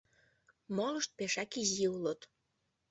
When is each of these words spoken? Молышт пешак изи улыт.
Молышт 0.75 1.11
пешак 1.17 1.51
изи 1.61 1.85
улыт. 1.95 2.21